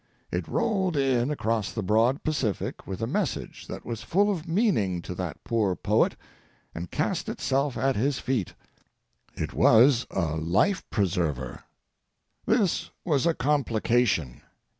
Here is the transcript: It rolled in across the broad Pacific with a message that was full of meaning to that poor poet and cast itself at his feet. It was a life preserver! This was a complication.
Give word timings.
It 0.31 0.47
rolled 0.47 0.97
in 0.97 1.29
across 1.29 1.71
the 1.71 1.83
broad 1.83 2.23
Pacific 2.23 2.87
with 2.87 3.03
a 3.03 3.05
message 3.05 3.67
that 3.67 3.85
was 3.85 4.01
full 4.01 4.31
of 4.31 4.47
meaning 4.47 4.99
to 5.03 5.13
that 5.13 5.43
poor 5.43 5.75
poet 5.75 6.15
and 6.73 6.89
cast 6.89 7.29
itself 7.29 7.77
at 7.77 7.95
his 7.95 8.17
feet. 8.17 8.55
It 9.35 9.53
was 9.53 10.07
a 10.09 10.37
life 10.37 10.89
preserver! 10.89 11.65
This 12.47 12.89
was 13.05 13.27
a 13.27 13.35
complication. 13.35 14.41